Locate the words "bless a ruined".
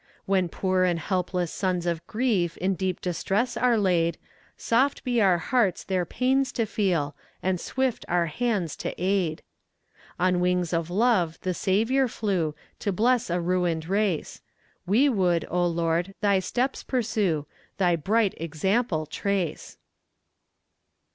12.91-13.87